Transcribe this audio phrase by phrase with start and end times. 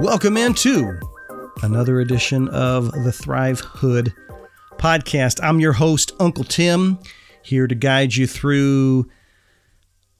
[0.00, 0.98] Welcome into
[1.62, 4.14] another edition of the Thrivehood
[4.78, 5.38] podcast.
[5.42, 6.98] I'm your host, Uncle Tim,
[7.42, 9.10] here to guide you through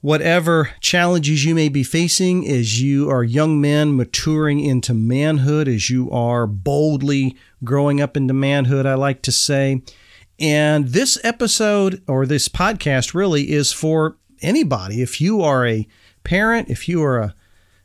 [0.06, 5.90] whatever challenges you may be facing as you are young men maturing into manhood, as
[5.90, 9.82] you are boldly growing up into manhood, I like to say.
[10.38, 15.02] And this episode or this podcast really is for anybody.
[15.02, 15.88] If you are a
[16.22, 17.34] parent, if you are a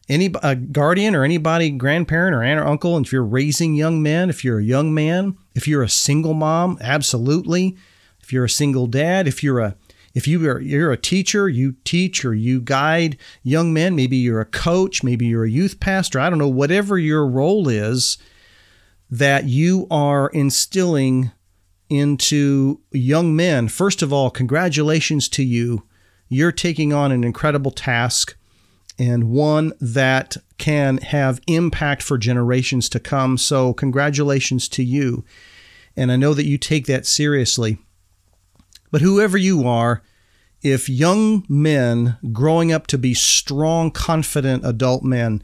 [0.08, 4.03] any a guardian or anybody, grandparent or aunt or uncle, and if you're raising young
[4.03, 7.75] men, if you're a young man, if you're a single mom, absolutely.
[8.22, 9.75] If you're a single dad, if you're a
[10.14, 14.42] if you are you're a teacher, you teach or you guide young men, maybe you're
[14.42, 18.17] a coach, maybe you're a youth pastor, I don't know, whatever your role is
[19.09, 21.32] that you are instilling
[21.89, 23.67] into young men.
[23.67, 25.84] First of all, congratulations to you.
[26.30, 28.38] You're taking on an incredible task
[28.98, 33.38] and one that can have impact for generations to come.
[33.38, 35.26] So, congratulations to you.
[35.98, 37.80] And I know that you take that seriously.
[38.92, 40.03] But whoever you are,
[40.61, 45.42] if young men growing up to be strong, confident adult men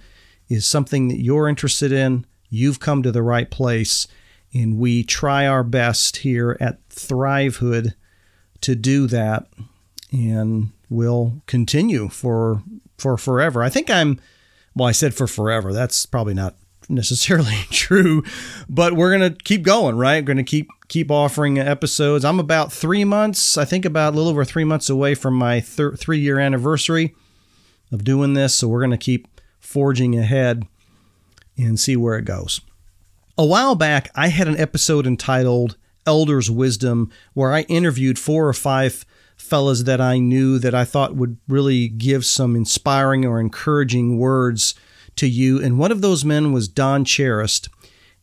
[0.47, 4.07] is something that you're interested in, you've come to the right place.
[4.53, 7.95] And we try our best here at Thrivehood
[8.61, 9.47] to do that.
[10.11, 12.63] And we'll continue for
[12.97, 13.61] for forever.
[13.61, 14.19] I think I'm,
[14.75, 15.71] well, I said for forever.
[15.71, 16.55] That's probably not
[16.89, 18.23] necessarily true,
[18.69, 20.23] but we're to keep going, right?
[20.23, 22.23] We're to keep keep offering episodes.
[22.23, 25.59] I'm about three months, I think about a little over three months away from my
[25.59, 27.15] thir- three year anniversary
[27.91, 28.55] of doing this.
[28.55, 29.27] So we're to keep
[29.59, 30.65] forging ahead
[31.57, 32.61] and see where it goes.
[33.37, 38.53] A while back, I had an episode entitled Elders' Wisdom where I interviewed four or
[38.53, 39.05] five
[39.35, 44.73] fellas that I knew that I thought would really give some inspiring or encouraging words
[45.17, 45.61] to you.
[45.61, 47.69] And one of those men was Don Cherist.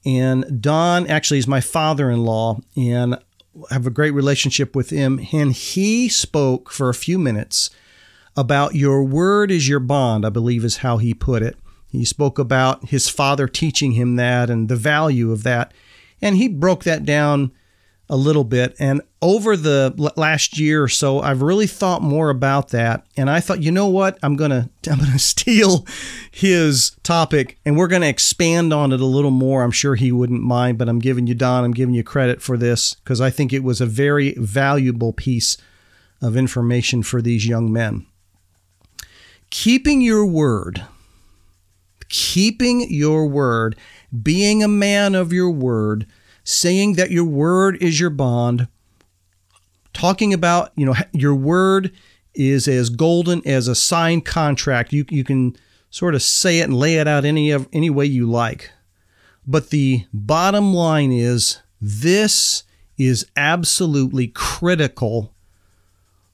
[0.05, 4.91] And Don actually is my father in law, and I have a great relationship with
[4.91, 5.21] him.
[5.33, 7.71] And he spoke for a few minutes
[8.37, 11.57] about your word is your bond, I believe is how he put it.
[11.89, 15.73] He spoke about his father teaching him that and the value of that.
[16.21, 17.53] And he broke that down
[18.09, 18.77] a little bit.
[18.79, 23.07] And over the last year or so, I've really thought more about that.
[23.17, 24.19] And I thought, you know what?
[24.23, 25.87] I'm gonna I'm gonna steal
[26.31, 29.63] his topic and we're gonna expand on it a little more.
[29.63, 32.57] I'm sure he wouldn't mind, but I'm giving you Don, I'm giving you credit for
[32.57, 35.57] this because I think it was a very valuable piece
[36.21, 38.07] of information for these young men.
[39.51, 40.85] Keeping your word,
[42.09, 43.77] keeping your word,
[44.23, 46.07] being a man of your word
[46.45, 48.69] saying that your word is your bond,
[49.93, 51.93] talking about, you know, your word
[52.35, 54.93] is as golden as a signed contract.
[54.93, 55.57] You, you can
[55.91, 58.71] sort of say it and lay it out any of any way you like.
[59.47, 62.65] But the bottom line is this
[62.97, 65.35] is absolutely critical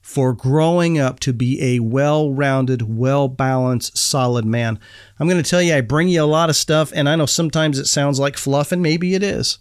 [0.01, 4.79] for growing up to be a well rounded, well balanced, solid man.
[5.19, 7.25] I'm going to tell you, I bring you a lot of stuff, and I know
[7.25, 9.59] sometimes it sounds like fluff, and maybe it is.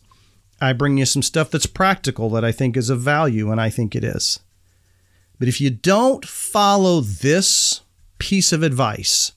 [0.61, 3.71] I bring you some stuff that's practical that I think is of value, and I
[3.71, 4.41] think it is.
[5.39, 7.81] But if you don't follow this
[8.19, 9.33] piece of advice,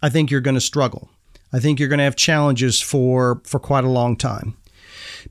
[0.00, 1.10] I think you're going to struggle.
[1.52, 4.56] I think you're going to have challenges for, for quite a long time.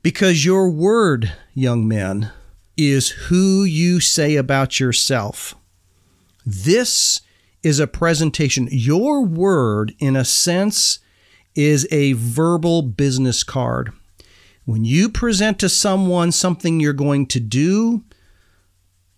[0.02, 2.30] Because your word, young men,
[2.76, 5.54] is who you say about yourself.
[6.44, 7.20] This
[7.62, 8.68] is a presentation.
[8.70, 10.98] Your word, in a sense,
[11.54, 13.92] is a verbal business card.
[14.64, 18.04] When you present to someone something you're going to do,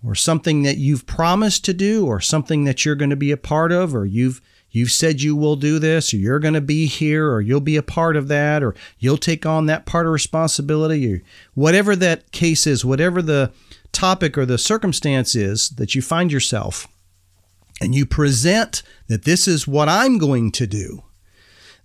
[0.02, 3.36] or something that you've promised to do, or something that you're going to be a
[3.36, 6.86] part of, or you've you've said you will do this, or you're going to be
[6.86, 10.12] here, or you'll be a part of that, or you'll take on that part of
[10.12, 11.22] responsibility, or
[11.54, 13.52] whatever that case is, whatever the
[13.92, 16.88] topic or the circumstance is that you find yourself,
[17.80, 21.02] and you present that this is what I'm going to do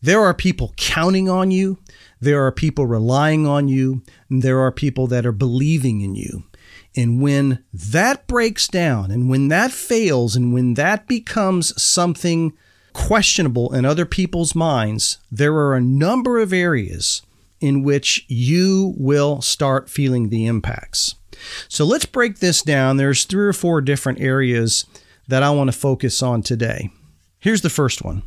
[0.01, 1.77] There are people counting on you.
[2.19, 4.01] There are people relying on you.
[4.29, 6.43] There are people that are believing in you.
[6.95, 12.53] And when that breaks down and when that fails and when that becomes something
[12.93, 17.21] questionable in other people's minds, there are a number of areas
[17.61, 21.15] in which you will start feeling the impacts.
[21.67, 22.97] So let's break this down.
[22.97, 24.85] There's three or four different areas
[25.27, 26.89] that I want to focus on today.
[27.39, 28.23] Here's the first one.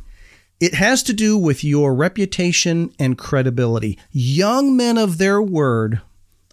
[0.63, 3.99] It has to do with your reputation and credibility.
[4.13, 5.99] Young men of their word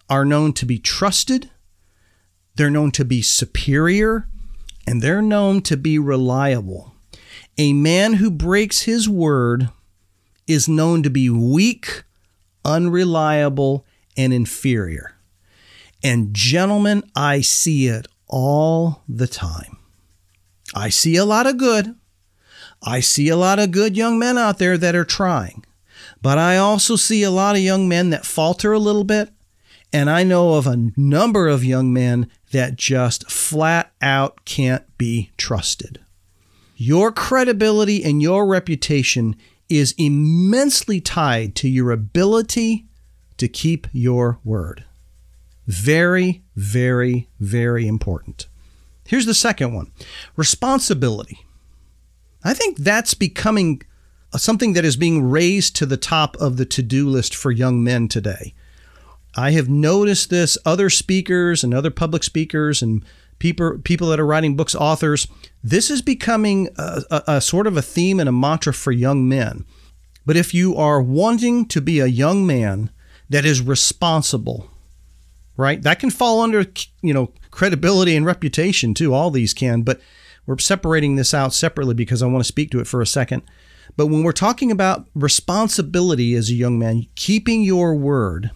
[0.09, 1.49] are known to be trusted,
[2.55, 4.27] they're known to be superior,
[4.85, 6.93] and they're known to be reliable.
[7.57, 9.69] A man who breaks his word
[10.45, 12.03] is known to be weak,
[12.65, 13.85] unreliable,
[14.17, 15.15] and inferior.
[16.03, 19.77] And gentlemen, I see it all the time.
[20.75, 21.95] I see a lot of good.
[22.81, 25.63] I see a lot of good young men out there that are trying.
[26.21, 29.29] But I also see a lot of young men that falter a little bit.
[29.93, 35.31] And I know of a number of young men that just flat out can't be
[35.37, 35.99] trusted.
[36.77, 39.35] Your credibility and your reputation
[39.69, 42.85] is immensely tied to your ability
[43.37, 44.83] to keep your word.
[45.67, 48.47] Very, very, very important.
[49.05, 49.91] Here's the second one
[50.35, 51.39] responsibility.
[52.43, 53.81] I think that's becoming
[54.35, 57.83] something that is being raised to the top of the to do list for young
[57.83, 58.53] men today.
[59.35, 63.03] I have noticed this other speakers and other public speakers and
[63.39, 65.27] people people that are writing books, authors.
[65.63, 69.27] This is becoming a, a, a sort of a theme and a mantra for young
[69.27, 69.65] men.
[70.25, 72.91] But if you are wanting to be a young man
[73.29, 74.69] that is responsible,
[75.57, 75.81] right?
[75.81, 76.65] That can fall under,
[77.01, 79.13] you know, credibility and reputation too.
[79.13, 79.99] All these can, but
[80.45, 83.43] we're separating this out separately because I want to speak to it for a second.
[83.97, 88.51] But when we're talking about responsibility as a young man, keeping your word,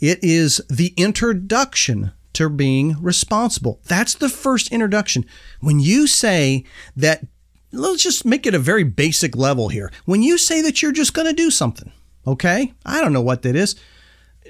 [0.00, 3.80] it is the introduction to being responsible.
[3.84, 5.26] That's the first introduction.
[5.60, 6.64] When you say
[6.96, 7.26] that,
[7.72, 9.92] let's just make it a very basic level here.
[10.06, 11.92] When you say that you're just going to do something,
[12.26, 12.72] okay?
[12.86, 13.76] I don't know what that is.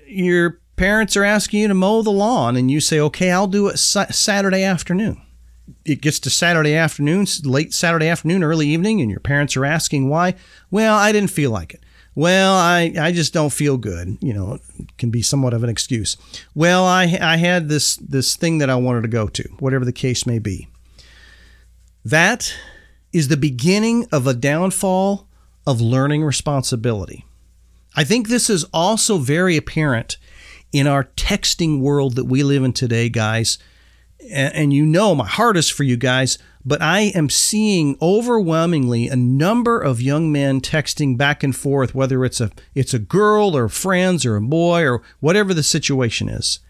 [0.07, 3.67] Your parents are asking you to mow the lawn and you say, okay, I'll do
[3.67, 5.21] it Saturday afternoon.
[5.85, 10.09] It gets to Saturday afternoon, late Saturday afternoon, early evening, and your parents are asking
[10.09, 10.35] why.
[10.71, 11.81] Well, I didn't feel like it.
[12.15, 14.19] Well, I, I just don't feel good.
[14.21, 16.17] You know, it can be somewhat of an excuse.
[16.55, 19.93] Well, I, I had this, this thing that I wanted to go to, whatever the
[19.93, 20.69] case may be.
[22.05, 22.55] That
[23.13, 25.27] is the beginning of a downfall
[25.67, 27.25] of learning responsibility.
[27.95, 30.17] I think this is also very apparent
[30.73, 33.59] in our texting world that we live in today, guys.
[34.31, 39.09] And, and you know, my heart is for you guys but I am seeing overwhelmingly
[39.09, 43.57] a number of young men texting back and forth, whether it's a it's a girl
[43.57, 46.61] or friends or a boy or whatever the situation is,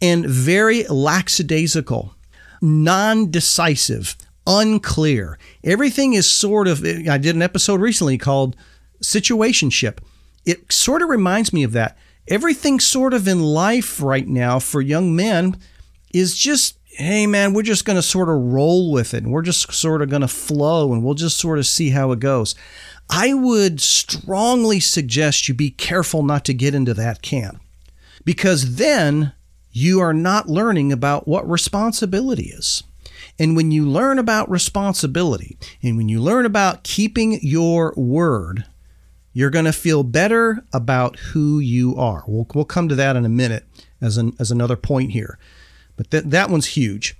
[0.00, 2.14] and very lackadaisical,
[2.62, 5.38] non-decisive, unclear.
[5.64, 6.84] Everything is sort of.
[6.84, 8.56] I did an episode recently called
[9.02, 9.98] "Situationship."
[10.46, 11.98] It sort of reminds me of that.
[12.28, 15.56] Everything sort of in life right now for young men
[16.12, 19.42] is just hey man, we're just going to sort of roll with it and we're
[19.42, 22.54] just sort of going to flow and we'll just sort of see how it goes.
[23.10, 27.60] I would strongly suggest you be careful not to get into that camp
[28.24, 29.32] because then
[29.72, 32.84] you are not learning about what responsibility is.
[33.38, 38.64] And when you learn about responsibility and when you learn about keeping your word,
[39.32, 42.22] you're going to feel better about who you are.
[42.28, 43.64] We'll, we'll come to that in a minute
[44.00, 45.38] as, an, as another point here.
[45.96, 47.16] But that that one's huge.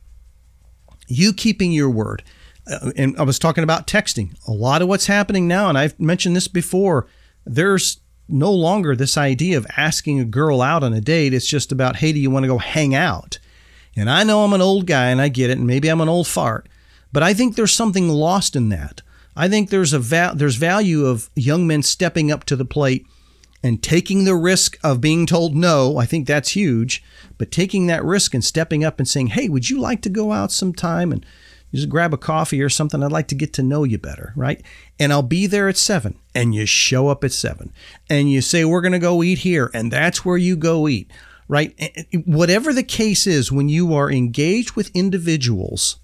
[1.07, 2.23] You keeping your word.
[2.66, 4.37] Uh, and I was talking about texting.
[4.49, 7.07] A lot of what's happening now, and I've mentioned this before,
[7.45, 11.35] there's no longer this idea of asking a girl out on a date.
[11.35, 13.38] It's just about, hey, do you want to go hang out?
[13.97, 16.09] And I know I'm an old guy and I get it, and maybe I'm an
[16.09, 16.69] old fart,
[17.12, 19.02] but I think there's something lost in that.
[19.37, 23.07] I think there's a va- there's value of young men stepping up to the plate
[23.62, 27.02] and taking the risk of being told no, I think that's huge.
[27.38, 30.33] But taking that risk and stepping up and saying, hey, would you like to go
[30.33, 31.25] out sometime and
[31.75, 33.03] just grab a coffee or something?
[33.03, 34.62] I'd like to get to know you better, right?
[34.99, 36.19] And I'll be there at seven.
[36.35, 37.73] And you show up at seven
[38.09, 39.71] and you say, we're going to go eat here.
[39.75, 41.11] And that's where you go eat,
[41.49, 41.75] right?
[42.25, 45.99] Whatever the case is, when you are engaged with individuals,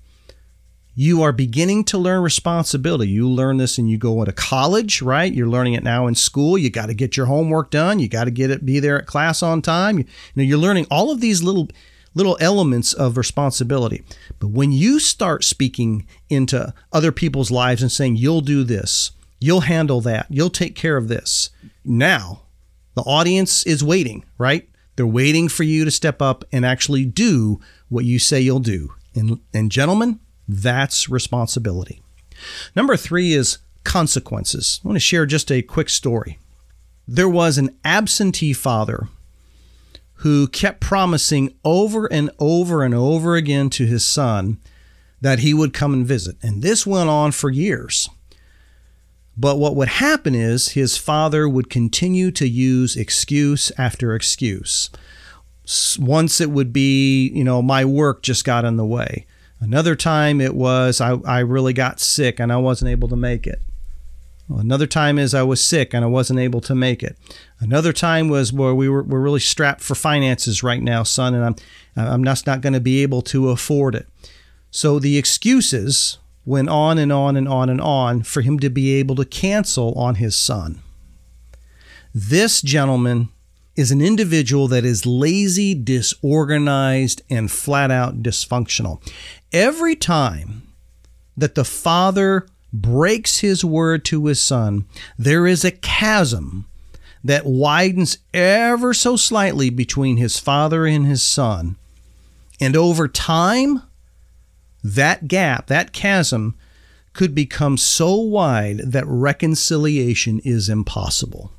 [1.00, 3.08] you are beginning to learn responsibility.
[3.08, 5.32] You learn this and you go into college, right?
[5.32, 6.58] You're learning it now in school.
[6.58, 7.98] You got to get your homework done.
[7.98, 9.98] You got to get it, be there at class on time.
[9.98, 11.68] You, you know, you're learning all of these little
[12.12, 14.02] little elements of responsibility.
[14.40, 19.62] But when you start speaking into other people's lives and saying, you'll do this, You'll
[19.62, 20.26] handle that.
[20.28, 21.50] You'll take care of this.
[21.82, 22.42] Now,
[22.94, 24.68] the audience is waiting, right?
[24.96, 28.92] They're waiting for you to step up and actually do what you say you'll do.
[29.14, 30.20] And, and gentlemen,
[30.52, 32.02] that's responsibility.
[32.74, 34.80] Number three is consequences.
[34.84, 36.38] I want to share just a quick story.
[37.06, 39.08] There was an absentee father
[40.14, 44.58] who kept promising over and over and over again to his son
[45.20, 46.36] that he would come and visit.
[46.42, 48.08] And this went on for years.
[49.36, 54.90] But what would happen is his father would continue to use excuse after excuse.
[55.98, 59.26] Once it would be, you know, my work just got in the way.
[59.60, 63.46] Another time it was, I, I really got sick and I wasn't able to make
[63.46, 63.60] it.
[64.48, 67.16] Another time is I was sick and I wasn't able to make it.
[67.60, 71.44] Another time was where we were we're really strapped for finances right now, son, and
[71.44, 71.54] I'm
[71.96, 74.08] I'm just not going to be able to afford it.
[74.70, 78.94] So the excuses went on and on and on and on for him to be
[78.94, 80.80] able to cancel on his son.
[82.12, 83.28] This gentleman
[83.80, 89.00] is an individual that is lazy, disorganized, and flat out dysfunctional.
[89.52, 90.68] Every time
[91.34, 94.84] that the father breaks his word to his son,
[95.18, 96.66] there is a chasm
[97.24, 101.76] that widens ever so slightly between his father and his son.
[102.60, 103.82] And over time,
[104.84, 106.54] that gap, that chasm,
[107.14, 111.50] could become so wide that reconciliation is impossible.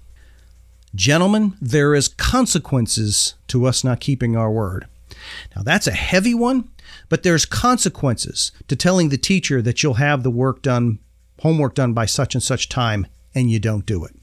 [0.93, 4.87] Gentlemen, there is consequences to us not keeping our word.
[5.55, 6.69] Now that's a heavy one,
[7.09, 10.99] but there's consequences to telling the teacher that you'll have the work done,
[11.41, 14.15] homework done by such and such time, and you don't do it.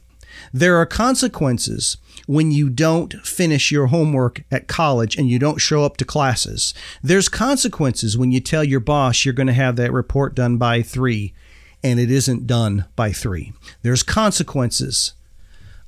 [0.53, 1.97] There are consequences
[2.27, 6.75] when you don't finish your homework at college and you don't show up to classes.
[7.03, 10.83] There's consequences when you tell your boss you're going to have that report done by
[10.83, 11.35] three
[11.83, 13.53] and it isn't done by three.
[13.83, 15.15] There's consequences.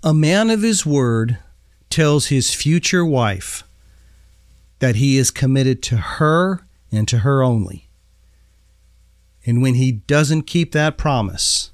[0.02, 1.36] A man of his word
[1.90, 3.64] tells his future wife
[4.78, 7.86] that he is committed to her and to her only.
[9.44, 11.70] And when he doesn't keep that promise,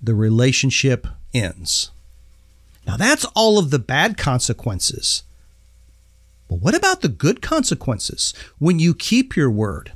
[0.00, 1.90] the relationship ends.
[2.86, 5.24] Now, that's all of the bad consequences.
[6.48, 9.90] But what about the good consequences when you keep your word?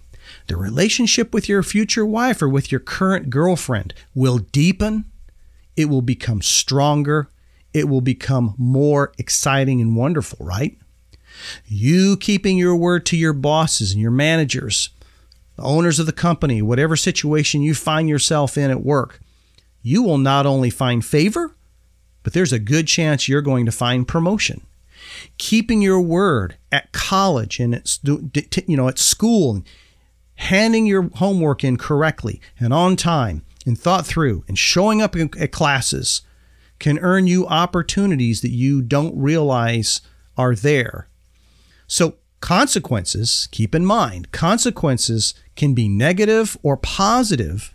[0.49, 5.05] The relationship with your future wife or with your current girlfriend will deepen,
[5.77, 7.29] it will become stronger,
[7.73, 10.79] it will become more exciting and wonderful, right?
[11.67, 14.91] You keeping your word to your bosses and your managers,
[15.57, 19.21] the owners of the company, whatever situation you find yourself in at work,
[19.83, 21.55] you will not only find favor,
[22.23, 24.61] but there's a good chance you're going to find promotion.
[25.39, 29.63] Keeping your word at college and at you know at school,
[30.37, 35.53] handing your homework in correctly and on time and thought through and showing up at
[35.53, 36.23] classes
[36.79, 40.01] can earn you opportunities that you don't realize
[40.37, 41.09] are there.
[41.87, 47.75] So consequences, keep in mind, consequences can be negative or positive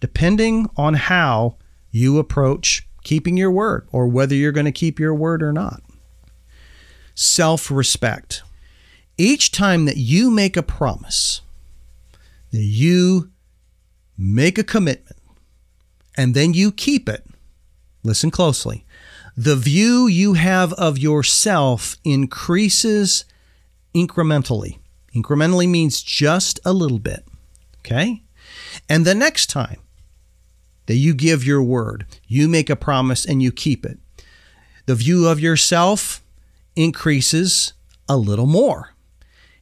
[0.00, 1.56] depending on how
[1.90, 5.82] you approach keeping your word or whether you're going to keep your word or not.
[7.14, 8.42] Self respect.
[9.16, 11.40] Each time that you make a promise,
[12.50, 13.30] that you
[14.18, 15.15] make a commitment,
[16.16, 17.24] and then you keep it,
[18.02, 18.84] listen closely,
[19.36, 23.24] the view you have of yourself increases
[23.94, 24.78] incrementally.
[25.14, 27.26] Incrementally means just a little bit.
[27.80, 28.22] Okay?
[28.88, 29.80] And the next time
[30.86, 33.98] that you give your word, you make a promise and you keep it.
[34.86, 36.22] The view of yourself
[36.76, 37.72] increases
[38.08, 38.94] a little more.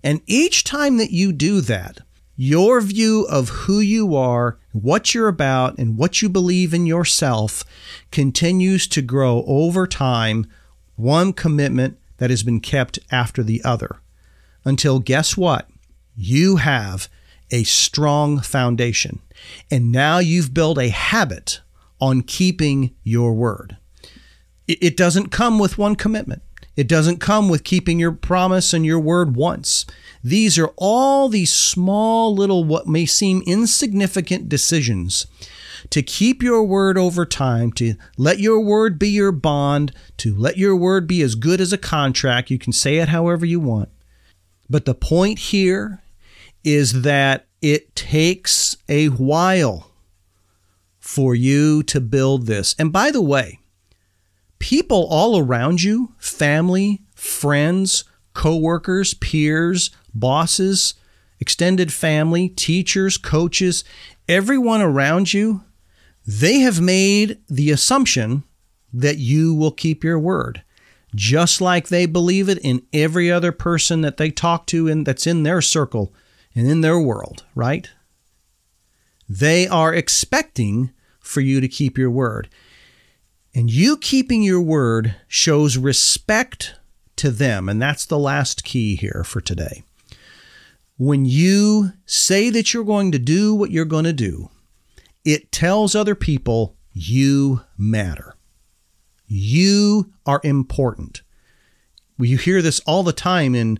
[0.02, 2.00] And each time that you do that,
[2.37, 7.64] your view of who you are, what you're about, and what you believe in yourself
[8.11, 10.47] continues to grow over time,
[10.97, 13.97] one commitment that has been kept after the other.
[14.64, 15.69] Until guess what?
[16.17, 17.09] You have
[17.50, 19.21] a strong foundation.
[19.71, 21.61] And now you've built a habit
[22.00, 23.76] on keeping your word.
[24.67, 26.43] It doesn't come with one commitment.
[26.76, 29.87] It doesn't come with keeping your promise and your word once.
[30.23, 35.26] These are all these small little, what may seem insignificant decisions
[35.90, 40.57] to keep your word over time, to let your word be your bond, to let
[40.57, 42.50] your word be as good as a contract.
[42.50, 43.90] You can say it however you want.
[44.69, 46.02] But the point here
[46.62, 49.90] is that it takes a while
[50.99, 52.75] for you to build this.
[52.78, 53.61] And by the way,
[54.64, 58.02] people all around you, family, friends,
[58.33, 60.94] coworkers, peers, bosses,
[61.38, 63.85] extended family, teachers, coaches,
[64.26, 65.62] everyone around you,
[66.26, 68.42] they have made the assumption
[68.90, 70.62] that you will keep your word,
[71.14, 75.26] just like they believe it in every other person that they talk to and that's
[75.26, 76.14] in their circle
[76.54, 77.90] and in their world, right?
[79.28, 80.90] They are expecting
[81.21, 82.49] for you to keep your word.
[83.54, 86.75] And you keeping your word shows respect
[87.16, 87.68] to them.
[87.68, 89.84] And that's the last key here for today.
[90.96, 94.50] When you say that you're going to do what you're going to do,
[95.25, 98.37] it tells other people you matter.
[99.26, 101.23] You are important.
[102.18, 103.78] You hear this all the time in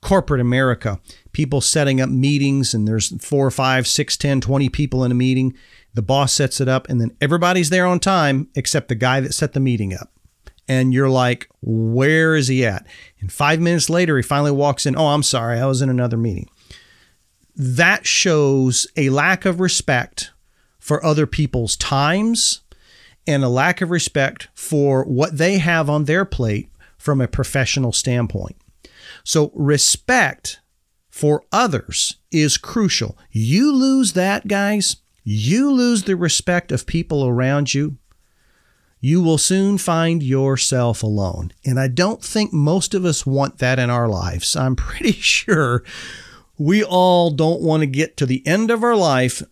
[0.00, 1.00] corporate America.
[1.32, 5.54] People setting up meetings, and there's four, five, six, 10, 20 people in a meeting.
[5.94, 9.34] The boss sets it up, and then everybody's there on time except the guy that
[9.34, 10.10] set the meeting up.
[10.68, 12.86] And you're like, where is he at?
[13.20, 14.96] And five minutes later, he finally walks in.
[14.96, 16.48] Oh, I'm sorry, I was in another meeting.
[17.54, 20.30] That shows a lack of respect
[20.78, 22.62] for other people's times
[23.26, 27.92] and a lack of respect for what they have on their plate from a professional
[27.92, 28.56] standpoint.
[29.24, 30.60] So, respect
[31.08, 33.18] for others is crucial.
[33.30, 37.96] You lose that, guys, you lose the respect of people around you,
[39.00, 41.52] you will soon find yourself alone.
[41.64, 44.54] And I don't think most of us want that in our lives.
[44.56, 45.84] I'm pretty sure
[46.56, 49.42] we all don't want to get to the end of our life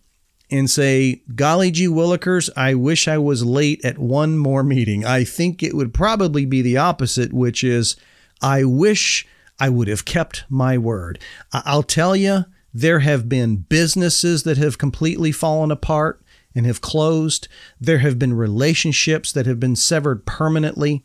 [0.49, 5.05] and say, Golly gee willikers, I wish I was late at one more meeting.
[5.05, 7.95] I think it would probably be the opposite, which is,
[8.41, 9.27] I wish
[9.59, 11.19] I would have kept my word.
[11.53, 16.21] I'll tell you, there have been businesses that have completely fallen apart
[16.55, 17.47] and have closed.
[17.79, 21.03] There have been relationships that have been severed permanently.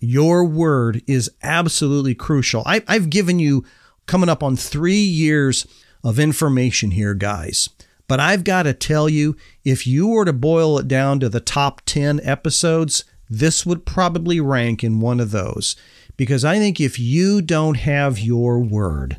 [0.00, 2.62] Your word is absolutely crucial.
[2.66, 3.64] I, have given you
[4.06, 5.66] coming up on three years
[6.02, 7.70] of information here, guys.
[8.06, 11.40] But I've got to tell you, if you were to boil it down to the
[11.40, 15.74] top 10 episodes, this would probably rank in one of those.
[16.16, 19.16] Because I think if you don't have your word,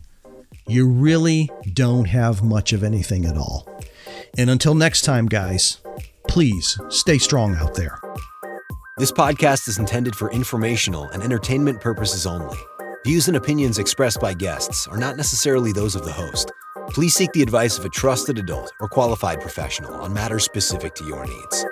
[0.68, 3.68] you really don't have much of anything at all.
[4.38, 5.78] And until next time, guys,
[6.28, 8.00] please stay strong out there.
[8.98, 12.58] This podcast is intended for informational and entertainment purposes only.
[13.06, 16.52] Views and opinions expressed by guests are not necessarily those of the host.
[16.90, 21.06] Please seek the advice of a trusted adult or qualified professional on matters specific to
[21.06, 21.66] your needs.